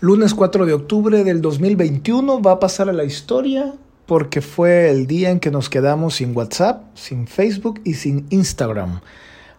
Lunes 0.00 0.34
4 0.34 0.66
de 0.66 0.74
octubre 0.74 1.24
del 1.24 1.40
2021 1.40 2.42
va 2.42 2.52
a 2.52 2.60
pasar 2.60 2.90
a 2.90 2.92
la 2.92 3.04
historia 3.04 3.72
porque 4.04 4.42
fue 4.42 4.90
el 4.90 5.06
día 5.06 5.30
en 5.30 5.40
que 5.40 5.50
nos 5.50 5.70
quedamos 5.70 6.16
sin 6.16 6.36
WhatsApp, 6.36 6.82
sin 6.94 7.26
Facebook 7.26 7.80
y 7.82 7.94
sin 7.94 8.26
Instagram. 8.28 9.00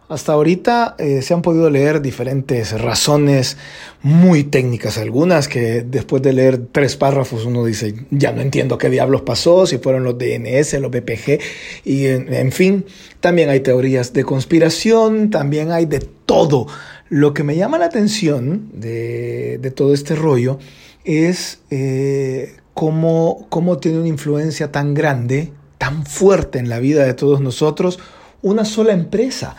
Hasta 0.09 0.33
ahorita 0.33 0.95
eh, 0.99 1.23
se 1.23 1.33
han 1.33 1.41
podido 1.41 1.71
leer 1.71 2.03
diferentes 2.03 2.79
razones 2.79 3.57
muy 4.03 4.43
técnicas, 4.43 4.99
algunas 4.99 5.47
que 5.47 5.81
después 5.81 6.21
de 6.21 6.33
leer 6.33 6.67
tres 6.71 6.95
párrafos 6.95 7.43
uno 7.43 7.65
dice, 7.65 8.05
ya 8.11 8.31
no 8.31 8.41
entiendo 8.41 8.77
qué 8.77 8.91
diablos 8.91 9.23
pasó, 9.23 9.65
si 9.65 9.79
fueron 9.79 10.03
los 10.03 10.19
DNS, 10.19 10.71
los 10.79 10.91
BPG, 10.91 11.39
y 11.83 12.05
en 12.05 12.51
fin, 12.51 12.85
también 13.19 13.49
hay 13.49 13.61
teorías 13.61 14.13
de 14.13 14.23
conspiración, 14.23 15.31
también 15.31 15.71
hay 15.71 15.87
de 15.87 15.99
todo. 15.99 16.67
Lo 17.09 17.33
que 17.33 17.43
me 17.43 17.55
llama 17.55 17.77
la 17.77 17.85
atención 17.85 18.69
de, 18.73 19.71
todo 19.75 19.93
este 19.93 20.15
rollo 20.15 20.59
es 21.05 21.59
eh, 21.69 22.57
cómo, 22.73 23.47
cómo 23.49 23.77
tiene 23.77 23.99
una 23.99 24.09
influencia 24.09 24.71
tan 24.71 24.93
grande, 24.93 25.53
tan 25.77 26.05
fuerte 26.05 26.59
en 26.59 26.67
la 26.67 26.79
vida 26.79 27.05
de 27.05 27.13
todos 27.13 27.39
nosotros, 27.39 27.99
una 28.41 28.65
sola 28.65 28.91
empresa. 28.93 29.55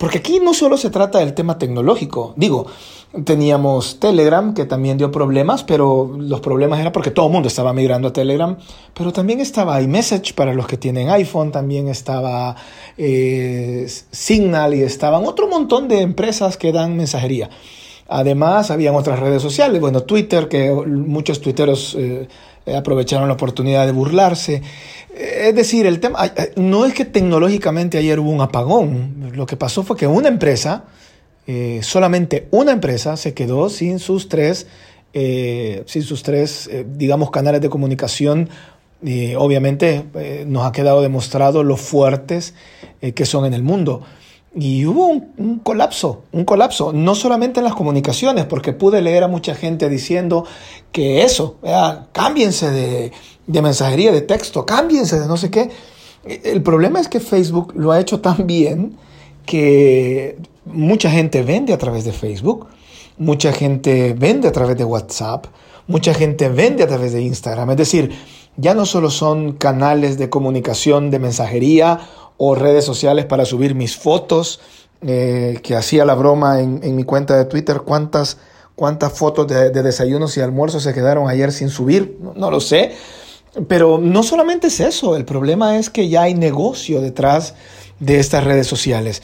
Porque 0.00 0.18
aquí 0.18 0.40
no 0.40 0.54
solo 0.54 0.78
se 0.78 0.88
trata 0.88 1.18
del 1.18 1.34
tema 1.34 1.58
tecnológico, 1.58 2.32
digo, 2.36 2.66
Teníamos 3.24 3.98
Telegram, 3.98 4.54
que 4.54 4.66
también 4.66 4.96
dio 4.96 5.10
problemas, 5.10 5.64
pero 5.64 6.14
los 6.16 6.40
problemas 6.40 6.78
eran 6.78 6.92
porque 6.92 7.10
todo 7.10 7.26
el 7.26 7.32
mundo 7.32 7.48
estaba 7.48 7.72
migrando 7.72 8.06
a 8.06 8.12
Telegram. 8.12 8.56
Pero 8.94 9.12
también 9.12 9.40
estaba 9.40 9.82
iMessage 9.82 10.32
para 10.34 10.54
los 10.54 10.68
que 10.68 10.76
tienen 10.76 11.10
iPhone, 11.10 11.50
también 11.50 11.88
estaba 11.88 12.54
eh, 12.96 13.84
Signal 14.12 14.74
y 14.74 14.82
estaban 14.82 15.26
otro 15.26 15.48
montón 15.48 15.88
de 15.88 16.02
empresas 16.02 16.56
que 16.56 16.70
dan 16.70 16.96
mensajería. 16.96 17.50
Además, 18.06 18.70
habían 18.70 18.94
otras 18.94 19.18
redes 19.18 19.42
sociales, 19.42 19.80
bueno, 19.80 20.04
Twitter, 20.04 20.46
que 20.46 20.70
muchos 20.70 21.40
tuiteros 21.40 21.96
eh, 21.98 22.28
aprovecharon 22.66 23.28
la 23.28 23.34
oportunidad 23.34 23.86
de 23.86 23.92
burlarse. 23.92 24.62
Es 25.14 25.54
decir, 25.54 25.86
el 25.86 26.00
tema 26.00 26.32
no 26.56 26.84
es 26.84 26.94
que 26.94 27.04
tecnológicamente 27.04 27.98
ayer 27.98 28.18
hubo 28.20 28.30
un 28.30 28.40
apagón, 28.40 29.32
lo 29.34 29.46
que 29.46 29.56
pasó 29.56 29.82
fue 29.82 29.96
que 29.96 30.06
una 30.06 30.28
empresa 30.28 30.84
eh, 31.52 31.80
solamente 31.82 32.46
una 32.52 32.70
empresa 32.70 33.16
se 33.16 33.34
quedó 33.34 33.70
sin 33.70 33.98
sus 33.98 34.28
tres, 34.28 34.68
eh, 35.12 35.82
sin 35.86 36.02
sus 36.02 36.22
tres 36.22 36.68
eh, 36.70 36.86
digamos, 36.88 37.32
canales 37.32 37.60
de 37.60 37.68
comunicación. 37.68 38.48
Y 39.02 39.34
obviamente 39.34 40.04
nos 40.46 40.66
ha 40.66 40.72
quedado 40.72 41.00
demostrado 41.00 41.64
lo 41.64 41.78
fuertes 41.78 42.52
que 43.00 43.24
son 43.24 43.46
en 43.46 43.54
el 43.54 43.62
mundo. 43.62 44.02
Y 44.54 44.84
hubo 44.84 45.06
un, 45.06 45.60
colapso, 45.60 46.24
un 46.32 46.44
colapso, 46.44 46.92
no 46.92 47.14
solamente 47.14 47.60
en 47.60 47.64
las 47.64 47.74
comunicaciones, 47.74 48.46
porque 48.46 48.72
pude 48.72 49.00
leer 49.00 49.22
a 49.22 49.28
mucha 49.28 49.54
gente 49.54 49.88
diciendo 49.88 50.44
que 50.90 51.22
eso, 51.22 51.58
cámbiense 52.12 52.70
de, 52.70 53.12
de 53.46 53.62
mensajería 53.62 54.10
de 54.10 54.22
texto, 54.22 54.66
cámbiense 54.66 55.20
de 55.20 55.26
no 55.26 55.36
sé 55.36 55.50
qué. 55.50 55.70
El 56.24 56.62
problema 56.62 57.00
es 57.00 57.08
que 57.08 57.20
Facebook 57.20 57.72
lo 57.76 57.92
ha 57.92 58.00
hecho 58.00 58.20
tan 58.20 58.46
bien 58.46 58.96
que 59.46 60.36
mucha 60.64 61.10
gente 61.10 61.42
vende 61.42 61.72
a 61.72 61.78
través 61.78 62.04
de 62.04 62.12
Facebook, 62.12 62.66
mucha 63.18 63.52
gente 63.52 64.14
vende 64.14 64.48
a 64.48 64.52
través 64.52 64.76
de 64.76 64.84
WhatsApp, 64.84 65.46
mucha 65.86 66.12
gente 66.14 66.48
vende 66.48 66.82
a 66.82 66.86
través 66.86 67.12
de 67.12 67.22
Instagram. 67.22 67.70
Es 67.70 67.76
decir, 67.76 68.10
ya 68.56 68.74
no 68.74 68.84
solo 68.84 69.10
son 69.10 69.52
canales 69.52 70.18
de 70.18 70.28
comunicación, 70.28 71.10
de 71.10 71.18
mensajería 71.18 72.00
o 72.42 72.54
redes 72.54 72.86
sociales 72.86 73.26
para 73.26 73.44
subir 73.44 73.74
mis 73.74 73.98
fotos, 73.98 74.60
eh, 75.02 75.60
que 75.62 75.76
hacía 75.76 76.06
la 76.06 76.14
broma 76.14 76.60
en, 76.60 76.96
mi 76.96 77.04
cuenta 77.04 77.36
de 77.36 77.44
Twitter, 77.44 77.82
cuántas, 77.84 78.38
cuántas 78.74 79.12
fotos 79.12 79.46
de, 79.46 79.70
desayunos 79.70 80.38
y 80.38 80.40
almuerzos 80.40 80.82
se 80.84 80.94
quedaron 80.94 81.28
ayer 81.28 81.52
sin 81.52 81.68
subir, 81.68 82.18
no 82.34 82.50
lo 82.50 82.60
sé. 82.60 82.92
Pero 83.68 83.98
no 83.98 84.22
solamente 84.22 84.68
es 84.68 84.80
eso, 84.80 85.16
el 85.16 85.26
problema 85.26 85.76
es 85.76 85.90
que 85.90 86.08
ya 86.08 86.22
hay 86.22 86.32
negocio 86.32 87.02
detrás 87.02 87.52
de 87.98 88.18
estas 88.18 88.42
redes 88.42 88.66
sociales. 88.66 89.22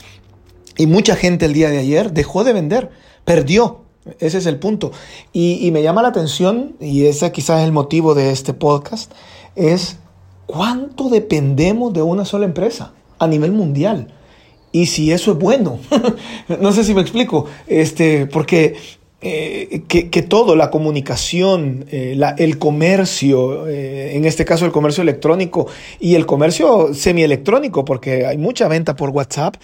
Y 0.77 0.87
mucha 0.87 1.17
gente 1.17 1.47
el 1.47 1.55
día 1.55 1.71
de 1.71 1.79
ayer 1.79 2.13
dejó 2.13 2.45
de 2.45 2.53
vender, 2.53 2.91
perdió. 3.25 3.81
Ese 4.19 4.37
es 4.37 4.45
el 4.45 4.59
punto. 4.59 4.93
Y, 5.33 5.71
me 5.71 5.83
llama 5.83 6.03
la 6.03 6.09
atención, 6.09 6.77
y 6.81 7.07
ese 7.07 7.33
quizás 7.33 7.61
es 7.61 7.65
el 7.65 7.73
motivo 7.73 8.15
de 8.15 8.31
este 8.31 8.53
podcast, 8.53 9.11
es 9.55 9.97
cuánto 10.45 11.09
dependemos 11.09 11.95
de 11.95 12.03
una 12.03 12.27
sola 12.27 12.45
empresa 12.45 12.93
a 13.19 13.27
nivel 13.27 13.53
mundial. 13.53 14.09
Y 14.73 14.87
si 14.87 15.13
eso 15.13 15.33
es 15.33 15.39
bueno. 15.39 15.79
no 16.61 16.73
sé 16.73 16.85
si 16.85 16.95
me 16.95 17.01
explico. 17.01 17.47
Este, 17.67 18.27
porque 18.27 18.77
eh, 19.23 19.83
que, 19.89 20.23
todo, 20.23 20.55
la 20.57 20.71
comunicación, 20.71 21.87
eh, 21.91 22.21
el 22.37 22.59
comercio, 22.59 23.67
eh, 23.67 24.15
en 24.15 24.27
este 24.27 24.45
caso 24.45 24.67
el 24.67 24.73
comercio 24.73 25.03
electrónico 25.03 25.67
y 25.99 26.17
el 26.17 26.27
comercio 26.27 26.93
semielectrónico, 26.93 27.85
porque 27.85 28.27
hay 28.27 28.37
mucha 28.37 28.69
venta 28.69 28.95
por 28.95 29.11
WhatsApp, 29.11 29.57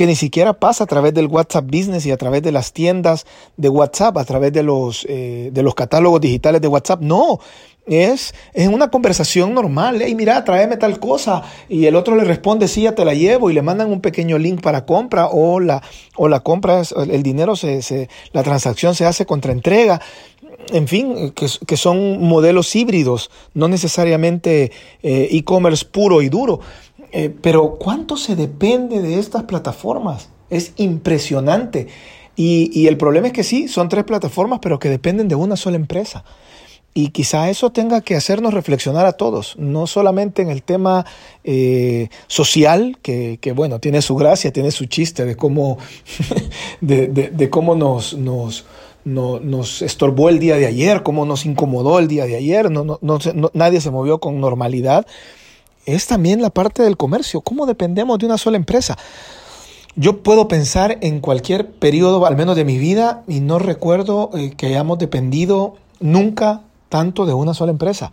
que 0.00 0.06
ni 0.06 0.16
siquiera 0.16 0.54
pasa 0.54 0.84
a 0.84 0.86
través 0.86 1.12
del 1.12 1.26
WhatsApp 1.26 1.66
Business 1.66 2.06
y 2.06 2.10
a 2.10 2.16
través 2.16 2.42
de 2.42 2.52
las 2.52 2.72
tiendas 2.72 3.26
de 3.58 3.68
WhatsApp, 3.68 4.16
a 4.16 4.24
través 4.24 4.50
de 4.50 4.62
los, 4.62 5.04
eh, 5.06 5.50
de 5.52 5.62
los 5.62 5.74
catálogos 5.74 6.22
digitales 6.22 6.62
de 6.62 6.68
WhatsApp. 6.68 7.02
No, 7.02 7.38
es, 7.84 8.34
es 8.54 8.68
una 8.68 8.90
conversación 8.90 9.52
normal. 9.52 10.00
Hey, 10.00 10.14
mira, 10.14 10.42
tráeme 10.42 10.78
tal 10.78 10.98
cosa. 11.00 11.42
Y 11.68 11.84
el 11.84 11.96
otro 11.96 12.16
le 12.16 12.24
responde, 12.24 12.66
sí, 12.66 12.84
ya 12.84 12.94
te 12.94 13.04
la 13.04 13.12
llevo. 13.12 13.50
Y 13.50 13.52
le 13.52 13.60
mandan 13.60 13.92
un 13.92 14.00
pequeño 14.00 14.38
link 14.38 14.62
para 14.62 14.86
compra 14.86 15.26
o 15.26 15.60
la, 15.60 15.82
o 16.16 16.28
la 16.28 16.40
compra, 16.40 16.80
el 16.80 17.22
dinero, 17.22 17.54
se, 17.54 17.82
se, 17.82 18.08
la 18.32 18.42
transacción 18.42 18.94
se 18.94 19.04
hace 19.04 19.26
contra 19.26 19.52
entrega 19.52 20.00
en 20.72 20.88
fin, 20.88 21.32
que, 21.32 21.46
que, 21.66 21.76
son 21.76 22.22
modelos 22.22 22.74
híbridos, 22.76 23.30
no 23.54 23.68
necesariamente 23.68 24.70
eh, 25.02 25.28
e-commerce 25.32 25.84
puro 25.84 26.22
y 26.22 26.28
duro. 26.28 26.60
Eh, 27.12 27.34
pero 27.40 27.76
¿cuánto 27.76 28.16
se 28.16 28.36
depende 28.36 29.00
de 29.00 29.18
estas 29.18 29.44
plataformas? 29.44 30.28
Es 30.48 30.72
impresionante. 30.76 31.88
Y, 32.36 32.86
el 32.86 32.96
problema 32.96 33.26
es 33.26 33.32
que 33.34 33.44
sí, 33.44 33.68
son 33.68 33.90
tres 33.90 34.04
plataformas, 34.04 34.60
pero 34.62 34.78
que 34.78 34.88
dependen 34.88 35.28
de 35.28 35.34
una 35.34 35.56
sola 35.56 35.76
empresa. 35.76 36.24
Y 36.94 37.10
quizá 37.10 37.50
eso 37.50 37.70
tenga 37.70 38.00
que 38.00 38.16
hacernos 38.16 38.54
reflexionar 38.54 39.04
a 39.04 39.12
todos, 39.12 39.56
no 39.58 39.86
solamente 39.86 40.40
en 40.40 40.48
el 40.48 40.62
tema 40.62 41.04
eh, 41.44 42.08
social, 42.28 42.96
que, 43.02 43.38
bueno, 43.54 43.78
tiene 43.78 44.00
su 44.00 44.16
gracia, 44.16 44.52
tiene 44.52 44.70
su 44.70 44.86
chiste 44.86 45.26
de 45.26 45.36
cómo, 45.36 45.76
de, 46.80 47.48
cómo 47.50 47.74
nos, 47.74 48.14
nos, 48.14 48.64
nos 49.04 49.82
estorbó 49.82 50.30
el 50.30 50.38
día 50.38 50.56
de 50.56 50.66
ayer, 50.66 51.02
cómo 51.02 51.26
nos 51.26 51.44
incomodó 51.44 51.98
el 51.98 52.08
día 52.08 52.24
de 52.24 52.36
ayer, 52.36 52.70
no, 52.70 52.98
nadie 53.52 53.82
se 53.82 53.90
movió 53.90 54.18
con 54.18 54.40
normalidad, 54.40 55.06
es 55.94 56.06
también 56.06 56.42
la 56.42 56.50
parte 56.50 56.82
del 56.82 56.96
comercio. 56.96 57.40
¿Cómo 57.40 57.66
dependemos 57.66 58.18
de 58.18 58.26
una 58.26 58.38
sola 58.38 58.56
empresa? 58.56 58.96
Yo 59.96 60.22
puedo 60.22 60.48
pensar 60.48 60.98
en 61.00 61.20
cualquier 61.20 61.70
periodo, 61.70 62.24
al 62.26 62.36
menos 62.36 62.56
de 62.56 62.64
mi 62.64 62.78
vida, 62.78 63.22
y 63.26 63.40
no 63.40 63.58
recuerdo 63.58 64.30
eh, 64.34 64.52
que 64.56 64.66
hayamos 64.66 64.98
dependido 64.98 65.76
nunca 65.98 66.62
tanto 66.88 67.26
de 67.26 67.34
una 67.34 67.54
sola 67.54 67.72
empresa. 67.72 68.12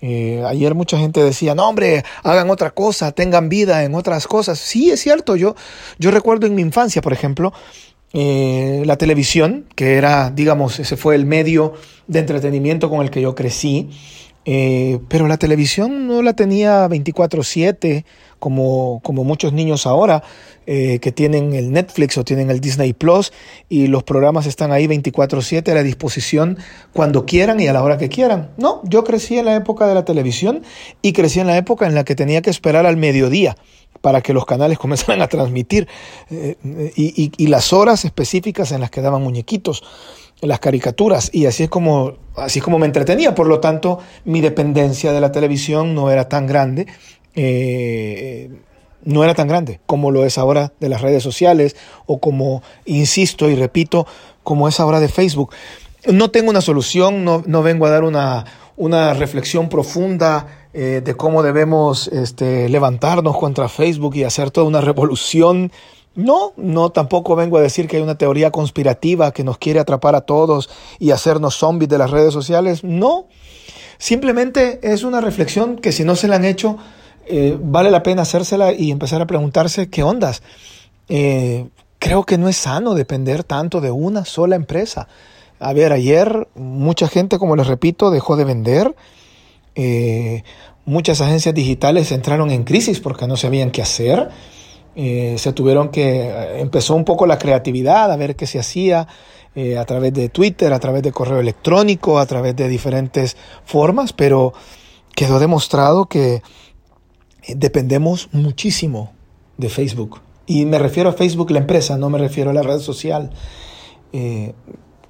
Eh, 0.00 0.42
ayer 0.46 0.74
mucha 0.74 0.98
gente 0.98 1.22
decía, 1.22 1.54
no 1.54 1.68
hombre, 1.68 2.04
hagan 2.24 2.50
otra 2.50 2.72
cosa, 2.72 3.12
tengan 3.12 3.48
vida 3.48 3.84
en 3.84 3.94
otras 3.94 4.26
cosas. 4.26 4.58
Sí, 4.58 4.90
es 4.90 5.00
cierto, 5.00 5.36
yo, 5.36 5.54
yo 5.98 6.10
recuerdo 6.10 6.46
en 6.46 6.56
mi 6.56 6.62
infancia, 6.62 7.00
por 7.00 7.12
ejemplo, 7.12 7.52
eh, 8.12 8.82
la 8.84 8.96
televisión, 8.96 9.66
que 9.76 9.94
era, 9.94 10.30
digamos, 10.30 10.80
ese 10.80 10.96
fue 10.96 11.14
el 11.14 11.24
medio 11.24 11.74
de 12.08 12.18
entretenimiento 12.18 12.90
con 12.90 13.00
el 13.00 13.10
que 13.10 13.22
yo 13.22 13.34
crecí. 13.36 13.90
Eh, 14.44 14.98
pero 15.08 15.28
la 15.28 15.36
televisión 15.36 16.08
no 16.08 16.20
la 16.22 16.34
tenía 16.34 16.88
24/7 16.88 18.04
como, 18.40 19.00
como 19.04 19.22
muchos 19.22 19.52
niños 19.52 19.86
ahora 19.86 20.24
eh, 20.66 20.98
que 20.98 21.12
tienen 21.12 21.54
el 21.54 21.70
Netflix 21.70 22.18
o 22.18 22.24
tienen 22.24 22.50
el 22.50 22.60
Disney 22.60 22.92
Plus 22.92 23.32
y 23.68 23.86
los 23.86 24.02
programas 24.02 24.46
están 24.46 24.72
ahí 24.72 24.88
24/7 24.88 25.70
a 25.70 25.74
la 25.74 25.84
disposición 25.84 26.58
cuando 26.92 27.24
quieran 27.24 27.60
y 27.60 27.68
a 27.68 27.72
la 27.72 27.84
hora 27.84 27.98
que 27.98 28.08
quieran. 28.08 28.50
No, 28.56 28.80
yo 28.84 29.04
crecí 29.04 29.38
en 29.38 29.44
la 29.44 29.54
época 29.54 29.86
de 29.86 29.94
la 29.94 30.04
televisión 30.04 30.62
y 31.02 31.12
crecí 31.12 31.38
en 31.38 31.46
la 31.46 31.56
época 31.56 31.86
en 31.86 31.94
la 31.94 32.04
que 32.04 32.16
tenía 32.16 32.42
que 32.42 32.50
esperar 32.50 32.84
al 32.84 32.96
mediodía 32.96 33.56
para 34.00 34.22
que 34.22 34.32
los 34.32 34.44
canales 34.44 34.76
comenzaran 34.80 35.22
a 35.22 35.28
transmitir 35.28 35.86
eh, 36.30 36.56
y, 36.96 37.30
y 37.36 37.46
las 37.46 37.72
horas 37.72 38.04
específicas 38.04 38.72
en 38.72 38.80
las 38.80 38.90
que 38.90 39.02
daban 39.02 39.22
muñequitos 39.22 39.84
las 40.42 40.60
caricaturas 40.60 41.30
y 41.32 41.46
así 41.46 41.62
es 41.62 41.70
como 41.70 42.14
así 42.36 42.58
es 42.58 42.64
como 42.64 42.78
me 42.78 42.86
entretenía. 42.86 43.34
Por 43.34 43.46
lo 43.46 43.60
tanto 43.60 44.00
mi 44.24 44.40
dependencia 44.40 45.12
de 45.12 45.20
la 45.20 45.32
televisión 45.32 45.94
no 45.94 46.10
era 46.10 46.28
tan 46.28 46.46
grande 46.46 46.86
eh, 47.34 48.50
no 49.04 49.24
era 49.24 49.34
tan 49.34 49.48
grande 49.48 49.80
como 49.86 50.10
lo 50.10 50.24
es 50.24 50.38
ahora 50.38 50.72
de 50.80 50.88
las 50.88 51.00
redes 51.00 51.22
sociales 51.22 51.76
o 52.06 52.20
como 52.20 52.62
insisto 52.84 53.48
y 53.48 53.54
repito 53.54 54.06
como 54.42 54.68
es 54.68 54.80
ahora 54.80 55.00
de 55.00 55.08
Facebook. 55.08 55.52
No 56.06 56.30
tengo 56.30 56.50
una 56.50 56.60
solución 56.60 57.24
no, 57.24 57.42
no 57.46 57.62
vengo 57.62 57.86
a 57.86 57.90
dar 57.90 58.04
una, 58.04 58.44
una 58.76 59.14
reflexión 59.14 59.68
profunda 59.68 60.68
eh, 60.74 61.02
de 61.04 61.14
cómo 61.14 61.42
debemos 61.42 62.08
este, 62.08 62.68
levantarnos 62.68 63.36
contra 63.36 63.68
Facebook 63.68 64.16
y 64.16 64.24
hacer 64.24 64.50
toda 64.50 64.66
una 64.66 64.80
revolución 64.80 65.70
No, 66.14 66.52
no 66.56 66.90
tampoco 66.90 67.36
vengo 67.36 67.56
a 67.56 67.62
decir 67.62 67.88
que 67.88 67.96
hay 67.96 68.02
una 68.02 68.18
teoría 68.18 68.50
conspirativa 68.50 69.32
que 69.32 69.44
nos 69.44 69.58
quiere 69.58 69.80
atrapar 69.80 70.14
a 70.14 70.22
todos 70.22 70.68
y 70.98 71.10
hacernos 71.10 71.56
zombies 71.56 71.88
de 71.88 71.98
las 71.98 72.10
redes 72.10 72.34
sociales. 72.34 72.84
No, 72.84 73.28
simplemente 73.98 74.80
es 74.82 75.04
una 75.04 75.20
reflexión 75.20 75.76
que 75.76 75.92
si 75.92 76.04
no 76.04 76.14
se 76.16 76.28
la 76.28 76.36
han 76.36 76.44
hecho, 76.44 76.76
eh, 77.26 77.56
vale 77.60 77.90
la 77.90 78.02
pena 78.02 78.22
hacérsela 78.22 78.72
y 78.72 78.90
empezar 78.90 79.22
a 79.22 79.26
preguntarse 79.26 79.88
qué 79.88 80.02
ondas. 80.02 80.42
Eh, 81.08 81.68
creo 81.98 82.24
que 82.24 82.36
no 82.36 82.48
es 82.48 82.56
sano 82.56 82.94
depender 82.94 83.44
tanto 83.44 83.80
de 83.80 83.90
una 83.90 84.24
sola 84.24 84.56
empresa. 84.56 85.08
A 85.60 85.72
ver, 85.72 85.92
ayer 85.92 86.48
mucha 86.56 87.08
gente, 87.08 87.38
como 87.38 87.56
les 87.56 87.68
repito, 87.68 88.10
dejó 88.10 88.36
de 88.36 88.44
vender. 88.44 88.94
Eh, 89.76 90.42
muchas 90.84 91.20
agencias 91.20 91.54
digitales 91.54 92.12
entraron 92.12 92.50
en 92.50 92.64
crisis 92.64 93.00
porque 93.00 93.26
no 93.26 93.36
sabían 93.36 93.70
qué 93.70 93.80
hacer. 93.80 94.28
Eh, 94.94 95.36
se 95.38 95.52
tuvieron 95.52 95.88
que, 95.88 96.28
eh, 96.28 96.60
empezó 96.60 96.94
un 96.94 97.04
poco 97.04 97.26
la 97.26 97.38
creatividad, 97.38 98.12
a 98.12 98.16
ver 98.16 98.36
qué 98.36 98.46
se 98.46 98.58
hacía 98.58 99.08
eh, 99.54 99.78
a 99.78 99.84
través 99.84 100.12
de 100.12 100.28
Twitter, 100.28 100.72
a 100.72 100.80
través 100.80 101.02
de 101.02 101.12
correo 101.12 101.40
electrónico, 101.40 102.18
a 102.18 102.26
través 102.26 102.56
de 102.56 102.68
diferentes 102.68 103.36
formas, 103.64 104.12
pero 104.12 104.52
quedó 105.14 105.38
demostrado 105.38 106.06
que 106.06 106.42
dependemos 107.48 108.28
muchísimo 108.32 109.12
de 109.56 109.68
Facebook. 109.68 110.20
Y 110.46 110.66
me 110.66 110.78
refiero 110.78 111.08
a 111.10 111.12
Facebook 111.12 111.50
la 111.50 111.58
empresa, 111.58 111.96
no 111.96 112.10
me 112.10 112.18
refiero 112.18 112.50
a 112.50 112.54
la 112.54 112.62
red 112.62 112.80
social. 112.80 113.30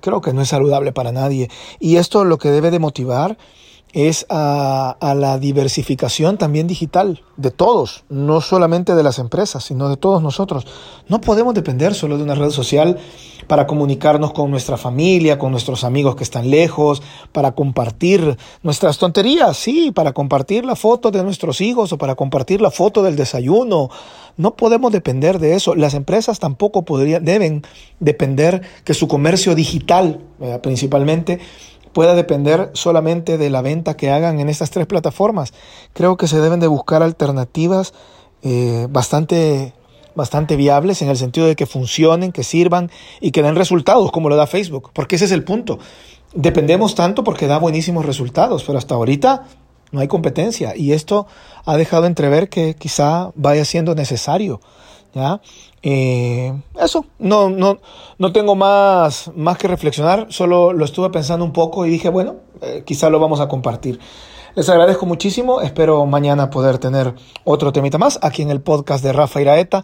creo 0.00 0.20
que 0.20 0.32
no 0.32 0.42
es 0.42 0.48
saludable 0.48 0.92
para 0.92 1.12
nadie. 1.12 1.48
Y 1.78 1.96
esto 1.96 2.24
lo 2.24 2.38
que 2.38 2.50
debe 2.50 2.70
de 2.70 2.78
motivar 2.78 3.36
es 3.92 4.24
a, 4.30 4.96
la 5.16 5.38
diversificación 5.38 6.38
también 6.38 6.66
digital 6.66 7.22
de 7.36 7.50
todos, 7.50 8.04
no 8.08 8.40
solamente 8.40 8.94
de 8.94 9.02
las 9.02 9.18
empresas, 9.18 9.64
sino 9.64 9.88
de 9.88 9.96
todos 9.96 10.22
nosotros. 10.22 10.66
No 11.08 11.20
podemos 11.20 11.54
depender 11.54 11.94
solo 11.94 12.16
de 12.16 12.24
una 12.24 12.34
red 12.34 12.50
social 12.50 12.98
para 13.46 13.66
comunicarnos 13.66 14.32
con 14.32 14.50
nuestra 14.50 14.78
familia, 14.78 15.38
con 15.38 15.50
nuestros 15.50 15.84
amigos 15.84 16.16
que 16.16 16.24
están 16.24 16.50
lejos, 16.50 17.02
para 17.32 17.52
compartir 17.52 18.38
nuestras 18.62 18.98
tonterías, 18.98 19.56
sí, 19.56 19.90
para 19.90 20.12
compartir 20.12 20.64
la 20.64 20.76
foto 20.76 21.10
de 21.10 21.22
nuestros 21.22 21.60
hijos 21.60 21.92
o 21.92 21.98
para 21.98 22.14
compartir 22.14 22.62
la 22.62 22.70
foto 22.70 23.02
del 23.02 23.16
desayuno. 23.16 23.90
No 24.38 24.56
podemos 24.56 24.92
depender 24.92 25.38
de 25.38 25.54
eso. 25.54 25.74
Las 25.74 25.92
empresas 25.92 26.38
tampoco 26.38 26.84
podrían, 26.84 27.24
deben 27.24 27.62
depender 28.00 28.62
que 28.84 28.94
su 28.94 29.06
comercio 29.06 29.54
digital, 29.54 30.20
principalmente, 30.62 31.40
pueda 31.92 32.14
depender 32.14 32.70
solamente 32.74 33.38
de 33.38 33.50
la 33.50 33.62
venta 33.62 33.96
que 33.96 34.10
hagan 34.10 34.40
en 34.40 34.48
estas 34.48 34.70
tres 34.70 34.86
plataformas. 34.86 35.52
Creo 35.92 36.16
que 36.16 36.28
se 36.28 36.40
deben 36.40 36.60
de 36.60 36.66
buscar 36.66 37.02
alternativas 37.02 37.94
eh, 38.42 38.86
bastante, 38.90 39.72
bastante 40.14 40.56
viables 40.56 41.02
en 41.02 41.08
el 41.08 41.16
sentido 41.16 41.46
de 41.46 41.56
que 41.56 41.66
funcionen, 41.66 42.32
que 42.32 42.44
sirvan 42.44 42.90
y 43.20 43.30
que 43.30 43.42
den 43.42 43.56
resultados 43.56 44.10
como 44.10 44.28
lo 44.28 44.36
da 44.36 44.46
Facebook, 44.46 44.90
porque 44.92 45.16
ese 45.16 45.26
es 45.26 45.32
el 45.32 45.44
punto. 45.44 45.78
Dependemos 46.34 46.94
tanto 46.94 47.24
porque 47.24 47.46
da 47.46 47.58
buenísimos 47.58 48.06
resultados, 48.06 48.64
pero 48.64 48.78
hasta 48.78 48.94
ahorita 48.94 49.44
no 49.92 50.00
hay 50.00 50.08
competencia 50.08 50.74
y 50.74 50.92
esto 50.92 51.26
ha 51.64 51.76
dejado 51.76 52.06
entrever 52.06 52.48
que 52.48 52.74
quizá 52.74 53.30
vaya 53.34 53.64
siendo 53.64 53.94
necesario. 53.94 54.60
¿Ya? 55.14 55.40
Eh, 55.82 56.52
eso, 56.80 57.06
no, 57.18 57.50
no, 57.50 57.78
no 58.18 58.32
tengo 58.32 58.54
más, 58.54 59.30
más 59.34 59.58
que 59.58 59.68
reflexionar, 59.68 60.26
solo 60.30 60.72
lo 60.72 60.84
estuve 60.84 61.10
pensando 61.10 61.44
un 61.44 61.52
poco 61.52 61.86
y 61.86 61.90
dije, 61.90 62.08
bueno, 62.08 62.36
eh, 62.60 62.82
quizá 62.86 63.10
lo 63.10 63.20
vamos 63.20 63.40
a 63.40 63.48
compartir. 63.48 63.98
Les 64.54 64.68
agradezco 64.68 65.06
muchísimo, 65.06 65.62
espero 65.62 66.04
mañana 66.04 66.50
poder 66.50 66.76
tener 66.76 67.14
otro 67.44 67.72
temita 67.72 67.96
más 67.96 68.18
aquí 68.20 68.42
en 68.42 68.50
el 68.50 68.60
podcast 68.60 69.02
de 69.02 69.10
Rafa 69.10 69.40
Iraeta, 69.40 69.82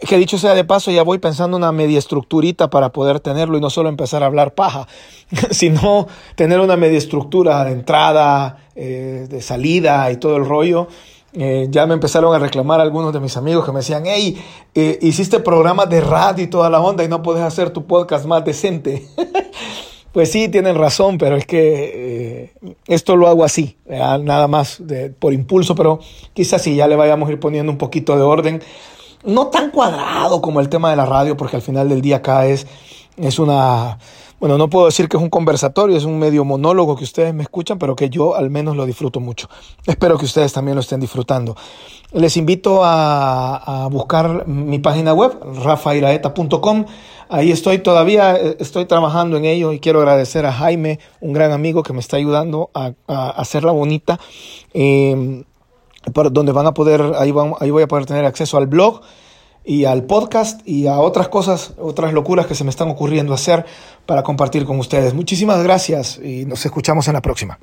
que 0.00 0.16
dicho 0.16 0.36
sea 0.36 0.54
de 0.54 0.64
paso 0.64 0.90
ya 0.90 1.04
voy 1.04 1.18
pensando 1.18 1.56
una 1.56 1.70
media 1.70 1.96
estructurita 1.96 2.70
para 2.70 2.90
poder 2.90 3.20
tenerlo 3.20 3.56
y 3.56 3.60
no 3.60 3.70
solo 3.70 3.88
empezar 3.88 4.24
a 4.24 4.26
hablar 4.26 4.54
paja, 4.54 4.88
sino 5.52 6.08
tener 6.34 6.58
una 6.58 6.76
media 6.76 6.98
estructura 6.98 7.64
de 7.64 7.70
entrada, 7.70 8.58
eh, 8.74 9.28
de 9.30 9.42
salida 9.42 10.10
y 10.10 10.16
todo 10.16 10.36
el 10.38 10.44
rollo 10.44 10.88
eh, 11.32 11.68
ya 11.70 11.86
me 11.86 11.94
empezaron 11.94 12.34
a 12.34 12.38
reclamar 12.38 12.80
algunos 12.80 13.12
de 13.12 13.20
mis 13.20 13.36
amigos 13.36 13.64
que 13.64 13.70
me 13.70 13.78
decían, 13.78 14.02
hey, 14.06 14.42
eh, 14.74 14.98
hiciste 15.00 15.38
programas 15.38 15.88
de 15.88 16.00
radio 16.00 16.44
y 16.44 16.48
toda 16.48 16.68
la 16.70 16.80
onda 16.80 17.04
y 17.04 17.08
no 17.08 17.22
puedes 17.22 17.42
hacer 17.42 17.70
tu 17.70 17.86
podcast 17.86 18.26
más 18.26 18.44
decente. 18.44 19.06
pues 20.12 20.32
sí, 20.32 20.48
tienen 20.48 20.76
razón, 20.76 21.18
pero 21.18 21.36
es 21.36 21.46
que 21.46 22.52
eh, 22.54 22.70
esto 22.86 23.14
lo 23.14 23.28
hago 23.28 23.44
así, 23.44 23.76
nada 23.86 24.48
más 24.48 24.82
por 25.20 25.32
impulso, 25.32 25.74
pero 25.76 26.00
quizás 26.34 26.62
sí, 26.62 26.74
ya 26.74 26.88
le 26.88 26.96
vayamos 26.96 27.28
a 27.28 27.32
ir 27.32 27.38
poniendo 27.38 27.70
un 27.70 27.78
poquito 27.78 28.16
de 28.16 28.22
orden. 28.22 28.62
No 29.22 29.48
tan 29.48 29.70
cuadrado 29.70 30.40
como 30.40 30.60
el 30.60 30.68
tema 30.68 30.90
de 30.90 30.96
la 30.96 31.06
radio, 31.06 31.36
porque 31.36 31.56
al 31.56 31.62
final 31.62 31.88
del 31.88 32.00
día 32.00 32.16
acá 32.16 32.46
es, 32.46 32.66
es 33.16 33.38
una 33.38 33.98
bueno, 34.40 34.56
no 34.56 34.70
puedo 34.70 34.86
decir 34.86 35.06
que 35.06 35.18
es 35.18 35.22
un 35.22 35.28
conversatorio, 35.28 35.98
es 35.98 36.06
un 36.06 36.18
medio 36.18 36.46
monólogo 36.46 36.96
que 36.96 37.04
ustedes 37.04 37.34
me 37.34 37.42
escuchan, 37.42 37.78
pero 37.78 37.94
que 37.94 38.08
yo 38.08 38.34
al 38.34 38.48
menos 38.48 38.74
lo 38.74 38.86
disfruto 38.86 39.20
mucho. 39.20 39.50
Espero 39.86 40.16
que 40.16 40.24
ustedes 40.24 40.50
también 40.54 40.76
lo 40.76 40.80
estén 40.80 40.98
disfrutando. 40.98 41.54
Les 42.12 42.38
invito 42.38 42.80
a, 42.82 43.86
buscar 43.90 44.48
mi 44.48 44.78
página 44.78 45.12
web, 45.12 45.38
rafairaeta.com. 45.62 46.86
Ahí 47.28 47.52
estoy 47.52 47.80
todavía, 47.80 48.34
eh, 48.34 48.56
estoy 48.58 48.86
trabajando 48.86 49.36
en 49.36 49.44
ello 49.44 49.72
y 49.72 49.78
quiero 49.78 49.98
agradecer 49.98 50.46
a 50.46 50.52
Jaime, 50.52 51.00
un 51.20 51.34
gran 51.34 51.52
amigo 51.52 51.82
que 51.82 51.92
me 51.92 52.00
está 52.00 52.16
ayudando 52.16 52.70
a, 52.72 52.94
hacerla 53.06 53.72
bonita. 53.72 54.18
Eh, 54.72 55.44
donde 56.32 56.52
van 56.52 56.66
a 56.66 56.72
poder, 56.72 57.02
ahí, 57.18 57.32
ahí 57.60 57.70
voy 57.70 57.82
a 57.82 57.86
poder 57.86 58.06
tener 58.06 58.24
acceso 58.24 58.56
al 58.56 58.66
blog 58.66 59.02
y 59.64 59.84
al 59.84 60.04
podcast 60.04 60.66
y 60.66 60.86
a 60.86 60.98
otras 60.98 61.28
cosas, 61.28 61.74
otras 61.78 62.12
locuras 62.12 62.46
que 62.46 62.54
se 62.54 62.64
me 62.64 62.70
están 62.70 62.88
ocurriendo 62.88 63.34
hacer 63.34 63.66
para 64.06 64.22
compartir 64.22 64.64
con 64.64 64.78
ustedes. 64.78 65.14
Muchísimas 65.14 65.62
gracias 65.62 66.18
y 66.22 66.44
nos 66.46 66.64
escuchamos 66.64 67.08
en 67.08 67.14
la 67.14 67.22
próxima. 67.22 67.58